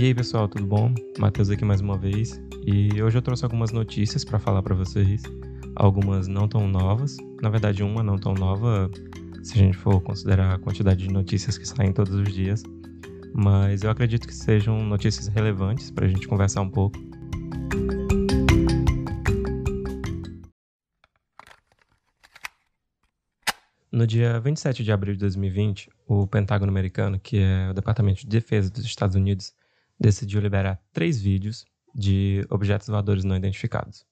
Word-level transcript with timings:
E 0.00 0.04
aí 0.04 0.14
pessoal, 0.14 0.46
tudo 0.46 0.64
bom? 0.64 0.94
Matheus 1.18 1.50
aqui 1.50 1.64
mais 1.64 1.80
uma 1.80 1.98
vez. 1.98 2.40
E 2.64 3.02
hoje 3.02 3.18
eu 3.18 3.22
trouxe 3.22 3.44
algumas 3.44 3.72
notícias 3.72 4.24
para 4.24 4.38
falar 4.38 4.62
para 4.62 4.72
vocês. 4.72 5.20
Algumas 5.74 6.28
não 6.28 6.46
tão 6.46 6.68
novas, 6.68 7.16
na 7.42 7.50
verdade 7.50 7.82
uma 7.82 8.00
não 8.00 8.16
tão 8.16 8.32
nova, 8.32 8.88
se 9.42 9.54
a 9.54 9.56
gente 9.56 9.76
for 9.76 10.00
considerar 10.00 10.54
a 10.54 10.58
quantidade 10.60 11.04
de 11.04 11.12
notícias 11.12 11.58
que 11.58 11.66
saem 11.66 11.92
todos 11.92 12.14
os 12.14 12.32
dias. 12.32 12.62
Mas 13.34 13.82
eu 13.82 13.90
acredito 13.90 14.28
que 14.28 14.32
sejam 14.32 14.80
notícias 14.84 15.26
relevantes 15.26 15.90
para 15.90 16.06
a 16.06 16.08
gente 16.08 16.28
conversar 16.28 16.60
um 16.60 16.70
pouco. 16.70 16.96
No 23.90 24.06
dia 24.06 24.38
27 24.38 24.84
de 24.84 24.92
abril 24.92 25.14
de 25.14 25.18
2020, 25.18 25.90
o 26.06 26.24
Pentágono 26.24 26.70
americano, 26.70 27.18
que 27.18 27.38
é 27.38 27.68
o 27.68 27.74
Departamento 27.74 28.20
de 28.20 28.28
Defesa 28.28 28.70
dos 28.70 28.84
Estados 28.84 29.16
Unidos, 29.16 29.52
decidiu 29.98 30.40
liberar 30.40 30.80
três 30.92 31.20
vídeos 31.20 31.64
de 31.94 32.46
objetos 32.50 32.88
voadores 32.88 33.24
não 33.24 33.36
identificados. 33.36 34.06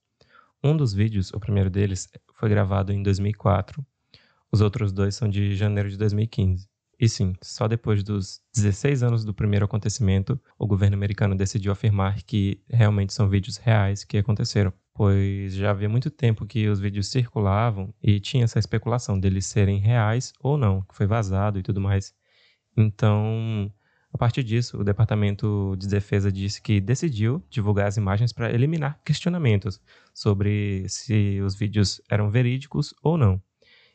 Um 0.62 0.76
dos 0.76 0.92
vídeos, 0.92 1.32
o 1.32 1.38
primeiro 1.38 1.70
deles, 1.70 2.08
foi 2.34 2.48
gravado 2.48 2.92
em 2.92 3.02
2004. 3.02 3.84
Os 4.50 4.60
outros 4.60 4.92
dois 4.92 5.14
são 5.14 5.28
de 5.28 5.54
janeiro 5.54 5.88
de 5.88 5.96
2015. 5.96 6.68
E 6.98 7.08
sim, 7.08 7.34
só 7.42 7.68
depois 7.68 8.02
dos 8.02 8.40
16 8.54 9.02
anos 9.02 9.24
do 9.24 9.34
primeiro 9.34 9.66
acontecimento, 9.66 10.40
o 10.58 10.66
governo 10.66 10.96
americano 10.96 11.36
decidiu 11.36 11.70
afirmar 11.70 12.22
que 12.22 12.62
realmente 12.68 13.12
são 13.12 13.28
vídeos 13.28 13.58
reais 13.58 14.02
que 14.02 14.16
aconteceram, 14.16 14.72
pois 14.94 15.54
já 15.54 15.70
havia 15.70 15.90
muito 15.90 16.10
tempo 16.10 16.46
que 16.46 16.68
os 16.68 16.80
vídeos 16.80 17.08
circulavam 17.08 17.92
e 18.02 18.18
tinha 18.18 18.44
essa 18.44 18.58
especulação 18.58 19.20
deles 19.20 19.44
serem 19.44 19.78
reais 19.78 20.32
ou 20.40 20.56
não, 20.56 20.80
que 20.82 20.94
foi 20.94 21.06
vazado 21.06 21.58
e 21.58 21.62
tudo 21.62 21.82
mais. 21.82 22.14
Então, 22.74 23.70
a 24.16 24.18
partir 24.18 24.42
disso, 24.42 24.78
o 24.80 24.82
Departamento 24.82 25.76
de 25.78 25.86
Defesa 25.86 26.32
disse 26.32 26.62
que 26.62 26.80
decidiu 26.80 27.44
divulgar 27.50 27.86
as 27.86 27.98
imagens 27.98 28.32
para 28.32 28.50
eliminar 28.50 28.98
questionamentos 29.04 29.78
sobre 30.14 30.88
se 30.88 31.38
os 31.42 31.54
vídeos 31.54 32.00
eram 32.08 32.30
verídicos 32.30 32.94
ou 33.02 33.18
não. 33.18 33.38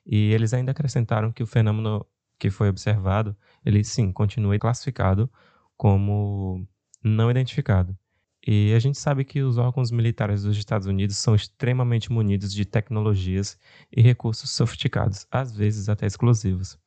E 0.05 0.31
eles 0.31 0.53
ainda 0.53 0.73
acrescentaram 0.73 1.31
que 1.31 1.41
o 1.41 1.47
fenômeno 1.47 2.05
que 2.37 2.51
foi 2.51 2.69
observado, 2.69 3.35
ele 3.65 3.83
sim 3.83 4.11
continua 4.11 4.59
classificado 4.59 5.27
como 5.75 6.67
não 7.03 7.31
identificado. 7.31 7.97
E 8.45 8.75
a 8.75 8.79
gente 8.79 8.99
sabe 8.99 9.25
que 9.25 9.41
os 9.41 9.57
órgãos 9.57 9.89
militares 9.89 10.43
dos 10.43 10.55
Estados 10.55 10.85
Unidos 10.85 11.17
são 11.17 11.33
extremamente 11.33 12.11
munidos 12.11 12.53
de 12.53 12.63
tecnologias 12.63 13.57
e 13.91 14.03
recursos 14.03 14.51
sofisticados, 14.51 15.25
às 15.31 15.55
vezes 15.55 15.89
até 15.89 16.05
exclusivos. 16.05 16.77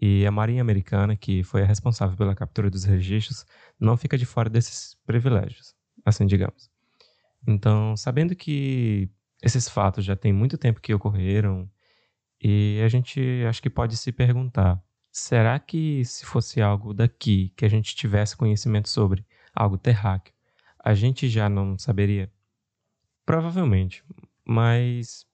E 0.00 0.26
a 0.26 0.30
Marinha 0.30 0.62
Americana, 0.62 1.14
que 1.14 1.42
foi 1.42 1.62
a 1.62 1.66
responsável 1.66 2.16
pela 2.16 2.34
captura 2.34 2.70
dos 2.70 2.84
registros, 2.84 3.44
não 3.78 3.96
fica 3.96 4.16
de 4.16 4.24
fora 4.24 4.48
desses 4.48 4.96
privilégios, 5.04 5.74
assim 6.04 6.26
digamos. 6.26 6.70
Então, 7.46 7.96
sabendo 7.96 8.34
que 8.34 9.10
esses 9.42 9.68
fatos 9.68 10.04
já 10.04 10.16
tem 10.16 10.32
muito 10.32 10.56
tempo 10.56 10.80
que 10.80 10.94
ocorreram, 10.94 11.70
e 12.42 12.80
a 12.82 12.88
gente 12.88 13.20
acho 13.46 13.60
que 13.60 13.68
pode 13.68 13.96
se 13.96 14.10
perguntar: 14.10 14.82
será 15.12 15.58
que 15.58 16.04
se 16.04 16.24
fosse 16.24 16.62
algo 16.62 16.94
daqui 16.94 17.52
que 17.56 17.64
a 17.64 17.68
gente 17.68 17.94
tivesse 17.94 18.36
conhecimento 18.36 18.88
sobre, 18.88 19.24
algo 19.54 19.76
terráqueo, 19.76 20.32
a 20.82 20.94
gente 20.94 21.28
já 21.28 21.48
não 21.48 21.78
saberia? 21.78 22.32
Provavelmente, 23.26 24.02
mas 24.44 25.26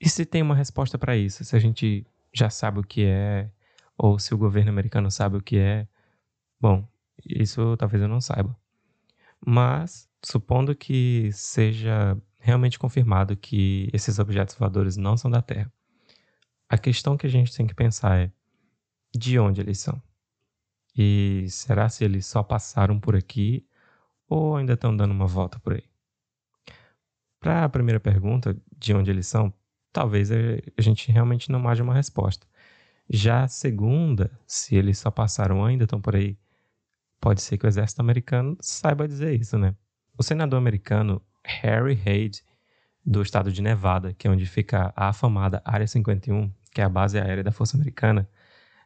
e 0.00 0.08
se 0.08 0.26
tem 0.26 0.42
uma 0.42 0.54
resposta 0.54 0.98
para 0.98 1.16
isso? 1.16 1.44
Se 1.44 1.56
a 1.56 1.58
gente 1.58 2.06
já 2.34 2.50
sabe 2.50 2.80
o 2.80 2.82
que 2.82 3.04
é, 3.04 3.50
ou 4.02 4.18
se 4.18 4.34
o 4.34 4.38
governo 4.38 4.68
americano 4.68 5.12
sabe 5.12 5.36
o 5.36 5.40
que 5.40 5.56
é. 5.58 5.86
Bom, 6.60 6.84
isso 7.24 7.76
talvez 7.76 8.02
eu 8.02 8.08
não 8.08 8.20
saiba. 8.20 8.58
Mas, 9.46 10.10
supondo 10.24 10.74
que 10.74 11.30
seja 11.32 12.20
realmente 12.40 12.80
confirmado 12.80 13.36
que 13.36 13.88
esses 13.92 14.18
objetos 14.18 14.56
voadores 14.56 14.96
não 14.96 15.16
são 15.16 15.30
da 15.30 15.40
Terra, 15.40 15.72
a 16.68 16.76
questão 16.76 17.16
que 17.16 17.28
a 17.28 17.30
gente 17.30 17.56
tem 17.56 17.64
que 17.64 17.74
pensar 17.74 18.18
é 18.18 18.32
de 19.14 19.38
onde 19.38 19.60
eles 19.60 19.78
são? 19.78 20.02
E 20.96 21.46
será 21.48 21.88
se 21.88 22.04
eles 22.04 22.26
só 22.26 22.42
passaram 22.42 22.98
por 22.98 23.14
aqui 23.14 23.64
ou 24.28 24.56
ainda 24.56 24.72
estão 24.72 24.96
dando 24.96 25.12
uma 25.12 25.28
volta 25.28 25.60
por 25.60 25.74
aí? 25.74 25.84
Para 27.38 27.64
a 27.64 27.68
primeira 27.68 28.00
pergunta, 28.00 28.56
de 28.76 28.94
onde 28.94 29.12
eles 29.12 29.28
são, 29.28 29.54
talvez 29.92 30.30
a 30.32 30.82
gente 30.82 31.12
realmente 31.12 31.52
não 31.52 31.68
haja 31.68 31.84
uma 31.84 31.94
resposta. 31.94 32.48
Já 33.14 33.44
a 33.44 33.48
segunda, 33.48 34.30
se 34.46 34.74
eles 34.74 34.98
só 34.98 35.10
passaram 35.10 35.62
ainda, 35.62 35.84
estão 35.84 36.00
por 36.00 36.16
aí, 36.16 36.38
pode 37.20 37.42
ser 37.42 37.58
que 37.58 37.66
o 37.66 37.68
exército 37.68 38.00
americano 38.00 38.56
saiba 38.58 39.06
dizer 39.06 39.38
isso, 39.38 39.58
né? 39.58 39.76
O 40.16 40.22
senador 40.22 40.56
americano 40.56 41.20
Harry 41.44 41.92
Reid, 41.92 42.42
do 43.04 43.20
estado 43.20 43.52
de 43.52 43.60
Nevada, 43.60 44.14
que 44.14 44.26
é 44.26 44.30
onde 44.30 44.46
fica 44.46 44.94
a 44.96 45.10
afamada 45.10 45.60
Área 45.62 45.86
51, 45.86 46.50
que 46.72 46.80
é 46.80 46.84
a 46.84 46.88
base 46.88 47.20
aérea 47.20 47.44
da 47.44 47.52
Força 47.52 47.76
Americana, 47.76 48.26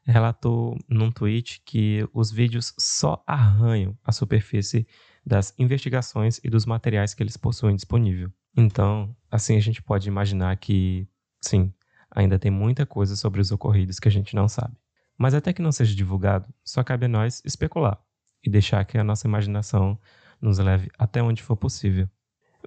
relatou 0.04 0.76
num 0.88 1.12
tweet 1.12 1.62
que 1.64 2.04
os 2.12 2.32
vídeos 2.32 2.74
só 2.76 3.22
arranham 3.28 3.96
a 4.04 4.10
superfície 4.10 4.88
das 5.24 5.54
investigações 5.56 6.40
e 6.42 6.50
dos 6.50 6.66
materiais 6.66 7.14
que 7.14 7.22
eles 7.22 7.36
possuem 7.36 7.76
disponível. 7.76 8.32
Então, 8.56 9.14
assim 9.30 9.56
a 9.56 9.60
gente 9.60 9.80
pode 9.80 10.08
imaginar 10.08 10.56
que, 10.56 11.06
sim, 11.40 11.72
ainda 12.16 12.38
tem 12.38 12.50
muita 12.50 12.86
coisa 12.86 13.14
sobre 13.14 13.42
os 13.42 13.52
ocorridos 13.52 14.00
que 14.00 14.08
a 14.08 14.10
gente 14.10 14.34
não 14.34 14.48
sabe. 14.48 14.74
Mas 15.18 15.34
até 15.34 15.52
que 15.52 15.60
não 15.60 15.70
seja 15.70 15.94
divulgado, 15.94 16.48
só 16.64 16.82
cabe 16.82 17.04
a 17.04 17.08
nós 17.08 17.42
especular 17.44 18.00
e 18.42 18.48
deixar 18.48 18.84
que 18.86 18.96
a 18.96 19.04
nossa 19.04 19.26
imaginação 19.26 19.98
nos 20.40 20.58
leve 20.58 20.90
até 20.98 21.22
onde 21.22 21.42
for 21.42 21.56
possível. 21.56 22.08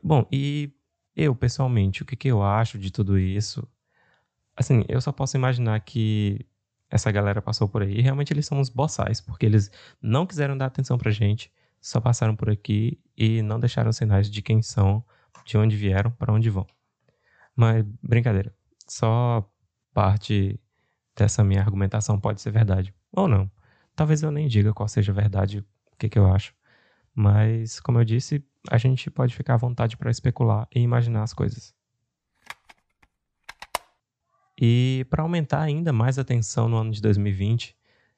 Bom, 0.04 0.26
e 0.32 0.72
eu, 1.16 1.36
pessoalmente, 1.36 2.04
o 2.04 2.06
que, 2.06 2.16
que 2.16 2.28
eu 2.28 2.44
acho 2.44 2.78
de 2.78 2.92
tudo 2.92 3.18
isso? 3.18 3.68
Assim, 4.56 4.86
eu 4.88 5.02
só 5.02 5.12
posso 5.12 5.36
imaginar 5.36 5.80
que 5.80 6.46
essa 6.90 7.12
galera 7.12 7.42
passou 7.42 7.68
por 7.68 7.82
aí 7.82 8.02
realmente 8.02 8.32
eles 8.34 8.46
são 8.46 8.60
uns 8.60 8.70
boçais, 8.70 9.20
porque 9.20 9.46
eles 9.46 9.72
não 10.02 10.26
quiseram 10.26 10.58
dar 10.58 10.68
atenção 10.68 10.98
pra 10.98 11.12
gente, 11.12 11.52
só 11.82 12.00
passaram 12.00 12.36
por 12.36 12.50
aqui 12.50 13.00
e 13.18 13.42
não 13.42 13.60
deixaram 13.60 13.92
sinais 13.92 14.30
de 14.30 14.42
quem 14.42 14.62
são, 14.62 15.04
de 15.46 15.58
onde 15.58 15.76
vieram, 15.76 16.12
para 16.12 16.34
onde 16.34 16.50
vão. 16.50 16.68
Mas, 17.56 17.84
brincadeira 18.02 18.54
só 18.90 19.48
parte 19.94 20.60
dessa 21.16 21.44
minha 21.44 21.62
argumentação 21.62 22.20
pode 22.20 22.42
ser 22.42 22.52
verdade. 22.52 22.94
Ou 23.12 23.28
não. 23.28 23.50
Talvez 23.96 24.24
eu 24.24 24.32
nem 24.32 24.48
diga 24.48 24.74
qual 24.74 24.88
seja 24.88 25.12
verdade, 25.12 25.60
o 25.60 25.98
que, 25.98 26.10
que 26.10 26.18
eu 26.18 26.32
acho. 26.32 26.54
Mas, 27.14 27.80
como 27.80 28.00
eu 28.00 28.06
disse, 28.06 28.44
a 28.70 28.78
gente 28.78 29.12
pode 29.12 29.36
ficar 29.36 29.56
à 29.56 29.58
vontade 29.58 29.98
para 29.98 30.12
especular 30.12 30.68
e 30.74 30.80
imaginar 30.80 31.24
as 31.24 31.34
coisas. 31.34 31.74
E 34.62 35.06
para 35.10 35.24
aumentar 35.24 35.62
ainda 35.62 35.92
mais 35.92 36.20
a 36.20 36.24
tensão 36.24 36.68
no 36.68 36.78
ano 36.78 36.92
de 36.92 37.02
2020, 37.02 37.76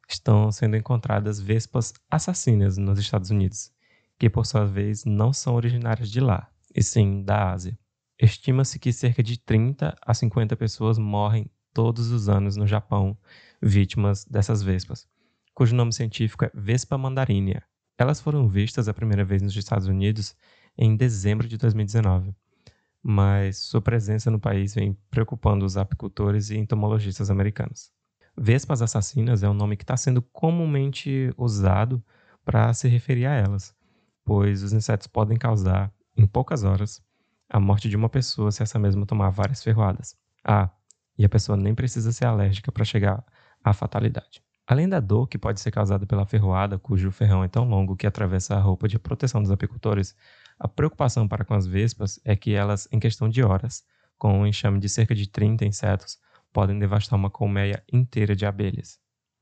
estão 0.08 0.52
sendo 0.52 0.76
encontradas 0.76 1.40
vespas 1.40 1.94
assassinas 2.10 2.78
nos 2.78 3.00
Estados 3.00 3.30
Unidos, 3.30 3.72
que 4.20 4.30
por 4.30 4.46
sua 4.46 4.66
vez 4.66 5.06
não 5.06 5.32
são 5.32 5.56
originárias 5.56 6.10
de 6.12 6.20
lá, 6.20 6.50
e 6.76 6.84
sim 6.84 7.24
da 7.24 7.52
Ásia. 7.52 7.78
Estima-se 8.22 8.78
que 8.78 8.94
cerca 8.94 9.24
de 9.24 9.36
30 9.40 9.96
a 10.00 10.14
50 10.14 10.56
pessoas 10.56 11.00
morrem 11.00 11.50
todos 11.74 12.12
os 12.12 12.30
anos 12.30 12.56
no 12.56 12.68
Japão 12.68 13.18
vítimas 13.60 14.26
dessas 14.26 14.62
vespas, 14.62 15.08
cujo 15.56 15.76
nome 15.76 15.92
científico 15.92 16.46
é 16.46 16.52
Vespa 16.54 17.00
mandarinea. 17.00 17.64
Elas 17.98 18.22
foram 18.22 18.48
vistas 18.48 18.88
a 18.88 18.94
primeira 18.94 19.26
vez 19.26 19.42
nos 19.42 19.56
Estados 19.56 19.88
Unidos 19.88 20.36
em 20.78 20.96
dezembro 20.96 21.48
de 21.48 21.58
2019, 21.58 22.36
mas 23.02 23.58
sua 23.58 23.82
presença 23.82 24.30
no 24.30 24.40
país 24.40 24.76
vem 24.76 24.96
preocupando 25.10 25.66
os 25.66 25.76
apicultores 25.76 26.52
e 26.52 26.58
entomologistas 26.58 27.32
americanos. 27.32 27.92
Vespas 28.38 28.84
assassinas 28.84 29.42
é 29.42 29.50
um 29.50 29.56
nome 29.56 29.76
que 29.76 29.84
está 29.84 29.98
sendo 29.98 30.22
comumente 30.22 31.34
usado 31.36 32.04
para 32.46 32.72
se 32.76 32.88
referir 32.88 33.26
a 33.26 33.34
elas, 33.34 33.76
pois 34.24 34.62
os 34.62 34.74
insetos 34.74 35.08
podem 35.08 35.38
causar, 35.38 35.92
em 36.16 36.28
poucas 36.28 36.64
horas, 36.64 37.02
a 37.54 37.60
morte 37.60 37.90
de 37.90 37.98
uma 37.98 38.08
pessoa 38.08 38.50
se 38.50 38.64
essa 38.64 38.80
mesma 38.80 39.06
tomar 39.06 39.30
várias 39.30 39.62
ferroadas. 39.62 40.16
Ah, 40.42 40.70
e 41.18 41.26
a 41.26 41.30
pessoa 41.30 41.58
nem 41.58 41.76
precisa 41.76 42.12
ser 42.14 42.26
alérgica 42.26 42.72
para 42.72 42.86
chegar 42.86 43.24
à 43.62 43.74
fatalidade. 43.74 44.42
Além 44.66 44.88
da 44.88 45.02
dor 45.02 45.28
que 45.28 45.38
pode 45.38 45.60
ser 45.60 45.70
causada 45.70 46.06
pela 46.06 46.26
ferroada, 46.26 46.80
cujo 46.80 47.12
ferrão 47.12 47.44
é 47.44 47.50
tão 47.50 47.68
longo 47.68 47.98
que 47.98 48.08
atravessa 48.08 48.56
a 48.56 48.60
roupa 48.60 48.88
de 48.88 48.98
proteção 48.98 49.42
dos 49.42 49.52
apicultores, 49.52 50.16
a 50.58 50.66
preocupação 50.66 51.28
para 51.28 51.44
com 51.44 51.54
as 51.54 51.68
vespas 51.68 52.22
é 52.24 52.38
que 52.38 52.54
elas, 52.54 52.88
em 52.90 53.00
questão 53.00 53.28
de 53.28 53.44
horas, 53.44 53.84
com 54.18 54.40
um 54.40 54.48
enxame 54.48 54.80
de 54.80 54.88
cerca 54.88 55.14
de 55.14 55.28
30 55.28 55.66
insetos, 55.66 56.18
podem 56.54 56.80
devastar 56.80 57.20
uma 57.20 57.30
colmeia 57.30 57.84
inteira 57.92 58.34
de 58.34 58.46
abelhas. 58.46 58.98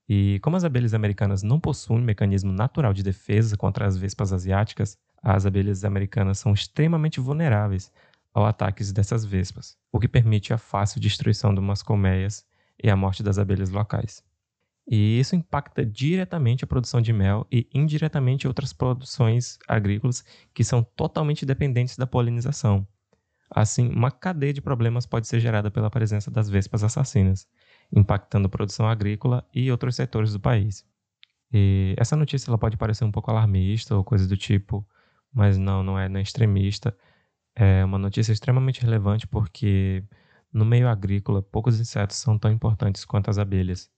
E 0.10 0.40
como 0.40 0.58
as 0.58 0.64
abelhas 0.64 0.96
americanas 0.96 1.44
não 1.44 1.60
possuem 1.60 2.02
mecanismo 2.02 2.52
natural 2.52 2.94
de 2.94 3.04
defesa 3.04 3.56
contra 3.56 3.86
as 3.86 3.96
vespas 3.96 4.34
asiáticas, 4.34 4.98
as 5.22 5.46
abelhas 5.46 5.86
americanas 5.86 6.40
são 6.40 6.52
extremamente 6.52 7.20
vulneráveis 7.20 7.92
aos 8.34 8.50
ataques 8.50 8.92
dessas 8.92 9.24
vespas, 9.24 9.78
o 9.92 10.00
que 10.00 10.08
permite 10.08 10.52
a 10.52 10.58
fácil 10.58 11.00
destruição 11.00 11.54
de 11.54 11.60
umas 11.60 11.84
colmeias 11.84 12.44
e 12.84 12.90
a 12.90 12.96
morte 12.96 13.22
das 13.22 13.38
abelhas 13.38 13.70
locais. 13.70 14.24
E 14.90 15.20
isso 15.20 15.36
impacta 15.36 15.86
diretamente 15.86 16.64
a 16.64 16.68
produção 16.68 17.00
de 17.00 17.14
mel 17.14 17.46
e 17.52 17.70
indiretamente 17.72 18.48
outras 18.48 18.74
produções 18.74 19.60
agrícolas 19.68 20.24
que 20.56 20.64
são 20.64 20.82
totalmente 20.82 21.46
dependentes 21.46 21.96
da 21.96 22.08
polinização. 22.08 22.88
Assim, 23.52 23.90
uma 23.90 24.10
cadeia 24.10 24.54
de 24.54 24.62
problemas 24.62 25.06
pode 25.06 25.28
ser 25.28 25.40
gerada 25.40 25.70
pela 25.70 25.92
presença 25.92 26.32
das 26.32 26.50
vespas 26.50 26.84
assassinas, 26.84 27.48
impactando 27.92 28.48
a 28.48 28.50
produção 28.50 28.88
agrícola 28.88 29.48
e 29.54 29.72
outros 29.72 29.96
setores 29.96 30.34
do 30.34 30.40
país. 30.40 30.86
E 31.52 31.96
essa 31.98 32.16
notícia 32.16 32.50
ela 32.50 32.58
pode 32.58 32.78
parecer 32.78 33.04
um 33.04 33.12
pouco 33.12 33.32
alarmista 33.32 33.96
ou 33.96 34.04
coisa 34.04 34.28
do 34.28 34.38
tipo, 34.38 34.86
mas 35.34 35.58
não, 35.58 35.84
não 35.84 35.98
é, 35.98 36.08
é 36.12 36.22
extremista. 36.22 36.96
É 37.56 37.84
uma 37.84 37.98
notícia 37.98 38.32
extremamente 38.32 38.82
relevante 38.82 39.28
porque 39.28 40.04
no 40.54 40.66
meio 40.66 40.88
agrícola 40.88 41.42
poucos 41.42 41.80
insetos 41.80 42.18
são 42.18 42.38
tão 42.38 42.52
importantes 42.52 43.06
quanto 43.06 43.30
as 43.30 43.38
abelhas. 43.40 43.90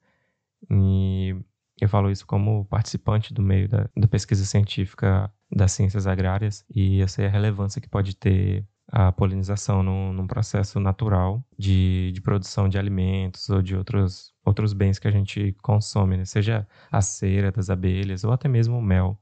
E 0.70 1.36
eu 1.80 1.90
falo 1.90 2.12
isso 2.12 2.26
como 2.26 2.66
participante 2.66 3.34
do 3.34 3.42
meio 3.42 3.68
da, 3.68 3.90
da 3.98 4.08
pesquisa 4.08 4.46
científica 4.46 5.32
das 5.52 5.72
ciências 5.74 6.08
agrárias 6.08 6.64
e 6.74 7.00
eu 7.00 7.08
sei 7.08 7.26
a 7.26 7.30
relevância 7.30 7.82
que 7.82 7.90
pode 7.90 8.16
ter 8.16 8.66
a 8.92 9.12
polinização 9.12 9.82
num, 9.82 10.12
num 10.12 10.28
processo 10.28 10.80
natural 10.80 11.44
de, 11.58 12.12
de, 12.12 12.22
produção 12.22 12.68
de 12.68 12.78
alimentos 12.78 13.50
ou 13.50 13.62
de 13.62 13.76
outros, 13.76 14.34
outros 14.44 14.74
bens 14.74 15.00
que 15.00 15.08
a 15.08 15.12
gente 15.12 15.56
consome, 15.62 16.18
né? 16.18 16.26
seja 16.26 16.68
a 16.92 17.02
cera 17.02 17.52
das 17.52 17.70
abelhas 17.70 18.24
ou 18.26 18.34
até 18.34 18.50
mesmo 18.50 18.78
o 18.78 18.82
mel. 18.82 19.18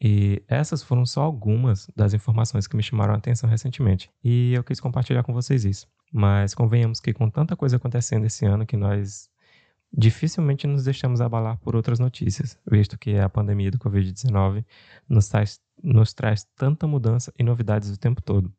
E 0.00 0.40
essas 0.46 0.82
foram 0.82 1.04
só 1.04 1.22
algumas 1.22 1.90
das 1.96 2.14
informações 2.14 2.68
que 2.68 2.76
me 2.76 2.82
chamaram 2.82 3.14
a 3.14 3.16
atenção 3.16 3.50
recentemente. 3.50 4.08
E 4.22 4.54
eu 4.54 4.62
quis 4.62 4.78
compartilhar 4.78 5.24
com 5.24 5.32
vocês 5.32 5.64
isso. 5.64 5.88
Mas 6.12 6.54
convenhamos 6.54 7.00
que 7.00 7.12
com 7.12 7.28
tanta 7.28 7.56
coisa 7.56 7.76
acontecendo 7.76 8.24
esse 8.24 8.46
ano 8.46 8.64
que 8.64 8.76
nós 8.76 9.28
dificilmente 9.92 10.66
nos 10.66 10.84
deixamos 10.84 11.20
abalar 11.20 11.58
por 11.58 11.74
outras 11.74 11.98
notícias, 11.98 12.58
visto 12.70 12.98
que 12.98 13.16
a 13.16 13.28
pandemia 13.28 13.70
do 13.70 13.78
Covid-19 13.78 14.64
nos 15.08 15.30
nos 15.82 16.12
traz 16.12 16.44
tanta 16.56 16.86
mudança 16.86 17.32
e 17.38 17.42
novidades 17.42 17.90
o 17.90 17.98
tempo 17.98 18.20
todo. 18.20 18.52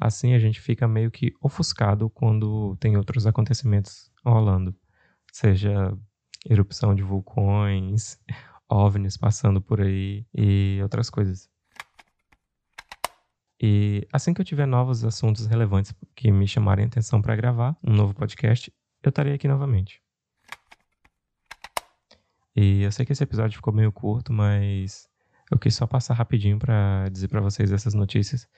Assim, 0.00 0.34
a 0.34 0.38
gente 0.38 0.60
fica 0.60 0.86
meio 0.86 1.10
que 1.10 1.32
ofuscado 1.40 2.10
quando 2.10 2.76
tem 2.76 2.96
outros 2.96 3.26
acontecimentos 3.26 4.12
rolando, 4.24 4.74
seja 5.32 5.96
erupção 6.48 6.94
de 6.94 7.02
vulcões, 7.02 8.18
OVNIs 8.68 9.16
passando 9.16 9.60
por 9.60 9.80
aí 9.80 10.26
e 10.34 10.78
outras 10.82 11.08
coisas. 11.08 11.48
E 13.60 14.06
assim 14.12 14.34
que 14.34 14.40
eu 14.40 14.44
tiver 14.44 14.66
novos 14.66 15.02
assuntos 15.02 15.46
relevantes 15.46 15.94
que 16.14 16.30
me 16.30 16.46
chamarem 16.46 16.84
a 16.84 16.88
atenção 16.88 17.22
para 17.22 17.34
gravar 17.34 17.74
um 17.82 17.92
novo 17.92 18.14
podcast, 18.14 18.70
eu 19.02 19.08
estarei 19.08 19.32
aqui 19.32 19.48
novamente. 19.48 20.05
E 22.56 22.82
eu 22.82 22.90
sei 22.90 23.04
que 23.04 23.12
esse 23.12 23.22
episódio 23.22 23.56
ficou 23.56 23.72
meio 23.72 23.92
curto, 23.92 24.32
mas 24.32 25.08
eu 25.50 25.58
quis 25.58 25.74
só 25.74 25.86
passar 25.86 26.14
rapidinho 26.14 26.58
para 26.58 27.08
dizer 27.10 27.28
para 27.28 27.40
vocês 27.40 27.70
essas 27.70 27.92
notícias. 27.92 28.48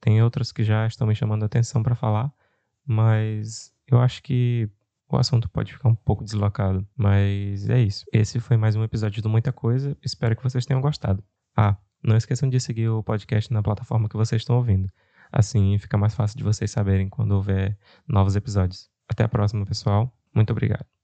Tem 0.00 0.22
outras 0.22 0.52
que 0.52 0.64
já 0.64 0.86
estão 0.86 1.06
me 1.06 1.14
chamando 1.14 1.42
a 1.42 1.46
atenção 1.46 1.82
para 1.82 1.94
falar, 1.94 2.32
mas 2.84 3.72
eu 3.86 4.00
acho 4.00 4.22
que 4.22 4.70
o 5.08 5.16
assunto 5.16 5.48
pode 5.48 5.72
ficar 5.72 5.88
um 5.88 5.94
pouco 5.94 6.24
deslocado. 6.24 6.86
Mas 6.96 7.68
é 7.68 7.80
isso. 7.80 8.04
Esse 8.12 8.40
foi 8.40 8.56
mais 8.56 8.74
um 8.74 8.82
episódio 8.82 9.22
do 9.22 9.28
Muita 9.28 9.52
Coisa. 9.52 9.96
Espero 10.02 10.34
que 10.34 10.42
vocês 10.42 10.64
tenham 10.66 10.80
gostado. 10.80 11.22
Ah, 11.54 11.76
não 12.02 12.16
esqueçam 12.16 12.48
de 12.48 12.58
seguir 12.60 12.88
o 12.88 13.02
podcast 13.02 13.52
na 13.52 13.62
plataforma 13.62 14.08
que 14.08 14.16
vocês 14.16 14.42
estão 14.42 14.56
ouvindo. 14.56 14.90
Assim 15.30 15.78
fica 15.78 15.98
mais 15.98 16.14
fácil 16.14 16.38
de 16.38 16.44
vocês 16.44 16.70
saberem 16.70 17.08
quando 17.08 17.32
houver 17.32 17.76
novos 18.08 18.36
episódios. 18.36 18.88
Até 19.08 19.24
a 19.24 19.28
próxima, 19.28 19.64
pessoal. 19.64 20.12
Muito 20.34 20.50
obrigado. 20.50 20.95